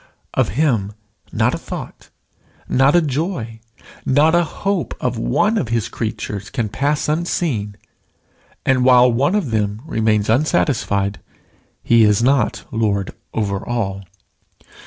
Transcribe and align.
Of 0.33 0.49
him 0.57 0.93
not 1.31 1.53
a 1.53 1.59
thought, 1.59 2.09
not 2.67 2.95
a 2.95 3.03
joy, 3.03 3.59
not 4.03 4.33
a 4.33 4.43
hope 4.43 4.95
of 4.99 5.19
one 5.19 5.59
of 5.59 5.69
his 5.69 5.89
creatures 5.89 6.49
can 6.49 6.69
pass 6.69 7.07
unseen; 7.07 7.75
and 8.65 8.83
while 8.83 9.11
one 9.11 9.35
of 9.35 9.51
them 9.51 9.83
remains 9.85 10.27
unsatisfied, 10.27 11.19
he 11.83 12.03
is 12.03 12.23
not 12.23 12.65
Lord 12.71 13.13
over 13.31 13.63
all. 13.63 14.03